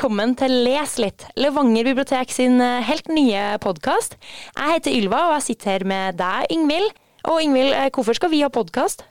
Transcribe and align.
Velkommen 0.00 0.30
til 0.32 0.54
Les 0.64 0.92
litt, 0.96 1.26
Levanger 1.36 1.84
bibliotek 1.84 2.30
sin 2.32 2.54
eh, 2.64 2.78
helt 2.88 3.10
nye 3.12 3.58
podkast. 3.60 4.14
Jeg 4.56 4.72
heter 4.72 4.94
Ylva, 4.96 5.18
og 5.26 5.34
jeg 5.34 5.44
sitter 5.44 5.74
her 5.74 5.82
med 5.84 6.16
deg, 6.16 6.46
Ingvild. 6.54 6.94
Og 7.28 7.42
Ingvild, 7.44 7.74
eh, 7.76 7.90
hvorfor 7.92 8.16
skal 8.16 8.30
vi 8.32 8.38
ha 8.40 8.48
podkast? 8.48 9.02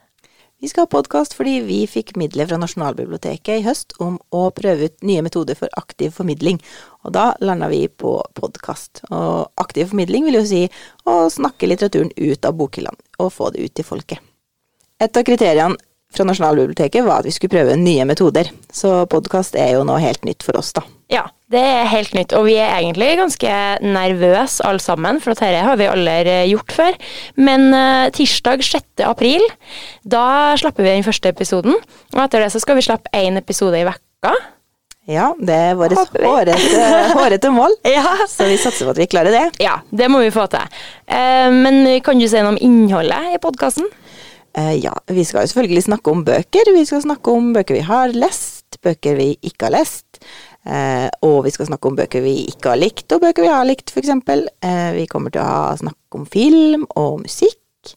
Vi 0.57 0.71
skal 0.71 0.87
ha 0.87 0.89
podkast 0.89 1.35
fordi 1.37 1.59
vi 1.67 1.77
fikk 1.85 2.15
midler 2.17 2.49
fra 2.49 2.57
Nasjonalbiblioteket 2.57 3.59
i 3.59 3.67
høst 3.67 3.93
om 4.01 4.15
å 4.33 4.47
prøve 4.49 4.89
ut 4.89 5.05
nye 5.05 5.21
metoder 5.27 5.59
for 5.59 5.69
aktiv 5.77 6.09
formidling, 6.17 6.57
og 7.05 7.13
da 7.13 7.27
landa 7.37 7.69
vi 7.69 7.83
på 7.85 8.15
podkast. 8.41 9.03
Og 9.13 9.61
aktiv 9.61 9.91
formidling 9.93 10.25
vil 10.25 10.39
jo 10.39 10.43
si 10.55 10.63
å 11.05 11.19
snakke 11.29 11.69
litteraturen 11.69 12.09
ut 12.17 12.49
av 12.49 12.57
bokhyllene 12.57 13.21
og 13.21 13.29
få 13.37 13.53
det 13.53 13.61
ut 13.61 13.77
til 13.77 13.85
folket. 13.85 14.25
Et 14.97 15.21
av 15.21 15.29
kriteriene 15.29 15.77
fra 16.15 16.25
Nasjonalbiblioteket 16.25 17.05
var 17.05 17.21
at 17.21 17.27
vi 17.29 17.33
skulle 17.33 17.53
prøve 17.53 17.77
nye 17.79 18.05
metoder. 18.09 18.49
Så 18.73 19.03
podkast 19.11 19.57
er 19.59 19.75
jo 19.77 19.85
noe 19.87 20.01
helt 20.01 20.25
nytt 20.27 20.45
for 20.45 20.57
oss, 20.59 20.71
da. 20.75 20.83
Ja, 21.09 21.23
det 21.49 21.61
er 21.61 21.89
helt 21.89 22.13
nytt, 22.13 22.33
og 22.37 22.45
vi 22.45 22.55
er 22.61 22.75
egentlig 22.75 23.15
ganske 23.17 23.53
nervøse 23.81 24.65
alle 24.65 24.81
sammen, 24.83 25.17
for 25.21 25.33
dette 25.33 25.63
har 25.65 25.79
vi 25.79 25.89
aldri 25.89 26.35
gjort 26.51 26.75
før. 26.75 26.99
Men 27.41 27.69
uh, 27.73 28.09
tirsdag 28.13 28.61
6. 28.65 29.05
april, 29.07 29.45
da 30.05 30.53
slapper 30.61 30.85
vi 30.85 30.93
den 30.97 31.05
første 31.05 31.33
episoden. 31.33 31.77
Og 32.13 32.23
etter 32.25 32.45
det 32.45 32.53
så 32.53 32.61
skal 32.61 32.77
vi 32.77 32.85
slappe 32.85 33.13
én 33.17 33.41
episode 33.41 33.77
i 33.77 33.87
vekka. 33.87 34.35
Ja, 35.09 35.31
det 35.41 35.55
er 35.71 35.77
vårt 35.77 35.95
hårete, 35.97 36.83
hårete 37.17 37.49
mål, 37.49 37.73
ja. 37.89 38.03
så 38.29 38.45
vi 38.45 38.59
satser 38.61 38.85
på 38.85 38.93
at 38.93 39.01
vi 39.01 39.09
klarer 39.09 39.33
det. 39.33 39.45
Ja, 39.63 39.79
det 39.89 40.09
må 40.13 40.21
vi 40.21 40.29
få 40.33 40.45
til. 40.53 40.77
Uh, 41.09 41.49
men 41.53 41.81
kan 42.05 42.21
du 42.21 42.29
si 42.29 42.37
noe 42.37 42.53
om 42.53 42.61
innholdet 42.61 43.33
i 43.33 43.41
podkasten? 43.41 43.89
Eh, 44.57 44.75
ja, 44.83 44.93
vi 45.07 45.25
skal 45.25 45.45
jo 45.45 45.51
selvfølgelig 45.51 45.85
snakke 45.85 46.11
om 46.11 46.23
bøker. 46.25 46.73
Vi 46.75 46.85
skal 46.85 47.03
snakke 47.05 47.33
om 47.33 47.51
bøker 47.53 47.77
vi 47.77 47.85
har 47.85 48.13
lest, 48.15 48.79
bøker 48.83 49.17
vi 49.19 49.31
ikke 49.45 49.69
har 49.69 49.77
lest. 49.77 50.21
Eh, 50.65 51.07
og 51.25 51.43
vi 51.45 51.53
skal 51.55 51.69
snakke 51.69 51.87
om 51.87 51.97
bøker 51.99 52.23
vi 52.25 52.35
ikke 52.49 52.73
har 52.73 52.81
likt, 52.81 53.07
og 53.13 53.23
bøker 53.23 53.45
vi 53.45 53.51
har 53.51 53.67
likt, 53.67 53.93
f.eks. 53.93 54.11
Eh, 54.11 54.91
vi 54.97 55.07
kommer 55.11 55.33
til 55.33 55.43
å 55.43 55.49
ha 55.49 55.75
snakk 55.79 56.17
om 56.17 56.25
film 56.29 56.85
og 56.99 57.21
musikk, 57.23 57.95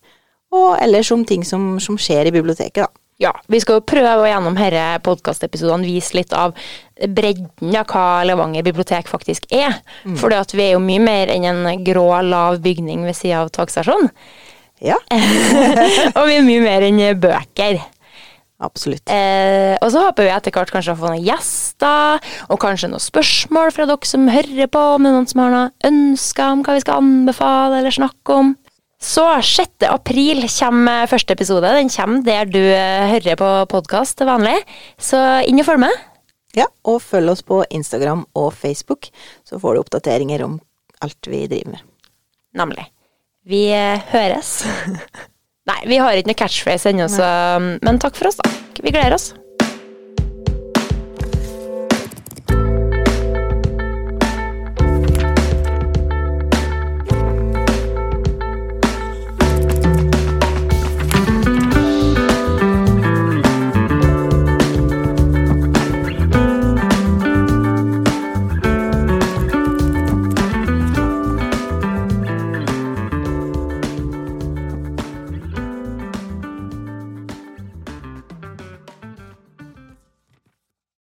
og 0.53 0.77
ellers 0.81 1.11
om 1.14 1.25
ting 1.27 1.47
som, 1.48 1.77
som 1.83 1.98
skjer 1.98 2.28
i 2.28 2.34
biblioteket, 2.34 2.84
da. 2.84 2.91
Ja, 3.22 3.31
vi 3.47 3.61
skal 3.62 3.78
jo 3.78 3.84
prøve 3.87 4.25
å 4.25 4.27
gjennom 4.27 4.56
disse 4.59 4.84
podkastepisodene 5.06 5.87
vise 5.87 6.16
litt 6.16 6.33
av 6.34 6.56
bredden 6.97 7.77
av 7.78 7.87
hva 7.92 8.25
Levanger 8.27 8.64
bibliotek 8.66 9.06
faktisk 9.06 9.47
er. 9.55 9.77
Mm. 10.03 10.16
For 10.19 10.34
vi 10.56 10.64
er 10.64 10.72
jo 10.72 10.83
mye 10.83 11.03
mer 11.03 11.31
enn 11.31 11.47
en 11.47 11.84
grå, 11.87 12.09
lav 12.27 12.59
bygning 12.64 13.05
ved 13.06 13.14
sida 13.14 13.44
av 13.44 13.53
togstasjonen. 13.55 14.11
Ja. 14.83 14.98
og 16.19 16.25
vi 16.27 16.38
er 16.38 16.47
mye 16.47 16.62
mer 16.64 16.86
enn 16.86 17.02
bøker. 17.22 17.83
Absolutt. 18.62 19.11
Eh, 19.11 19.75
og 19.83 19.91
så 19.91 20.05
håper 20.05 20.27
vi 20.27 20.33
etter 20.33 20.55
hvert 20.55 20.70
kanskje 20.70 20.94
å 20.94 20.98
få 20.98 21.11
noen 21.11 21.25
gjester, 21.27 22.22
og 22.47 22.61
kanskje 22.62 22.92
noen 22.92 23.03
spørsmål 23.03 23.72
fra 23.75 23.88
dere 23.91 24.08
som 24.08 24.28
hører 24.30 24.70
på, 24.70 24.83
om 24.94 25.03
det 25.03 25.10
er 25.10 25.16
noen 25.16 25.30
som 25.30 25.42
har 25.42 25.55
noen 25.55 25.72
ønsker 25.88 26.55
om 26.55 26.62
hva 26.62 26.76
vi 26.76 26.84
skal 26.84 27.03
anbefale 27.03 27.81
eller 27.81 27.94
snakke 27.94 28.38
om. 28.38 28.54
Så 29.03 29.25
6. 29.42 29.82
april 29.91 30.44
kommer 30.47 31.10
første 31.10 31.34
episode. 31.34 31.75
Den 31.75 31.91
kommer 31.91 32.22
der 32.22 32.47
du 32.47 32.60
eh, 32.62 33.10
hører 33.16 33.38
på 33.41 33.50
podkast 33.72 34.21
til 34.21 34.31
vanlig. 34.31 34.60
Så 34.94 35.19
inn 35.50 35.59
og 35.59 35.66
følg 35.66 35.82
med. 35.88 36.09
Ja, 36.54 36.69
og 36.87 37.00
følg 37.03 37.32
oss 37.32 37.42
på 37.42 37.65
Instagram 37.72 38.26
og 38.38 38.53
Facebook, 38.54 39.09
så 39.48 39.59
får 39.59 39.75
du 39.75 39.82
oppdateringer 39.82 40.44
om 40.47 40.59
alt 41.03 41.26
vi 41.26 41.48
driver 41.50 41.75
med. 41.75 41.87
Nemlig. 42.60 42.87
Vi 43.48 43.66
eh, 43.75 44.03
høres. 44.12 44.62
Nei, 45.70 45.78
vi 45.86 45.98
har 46.03 46.19
ikke 46.19 46.32
noe 46.32 46.41
catchphrase 46.42 46.91
ennå, 46.91 47.06
men 47.82 48.03
takk 48.03 48.19
for 48.19 48.30
oss, 48.30 48.41
da. 48.42 48.50
Vi 48.82 48.91
gleder 48.91 49.14
oss. 49.14 49.30